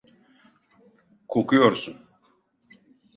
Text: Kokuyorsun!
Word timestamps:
Kokuyorsun! 1.27 1.97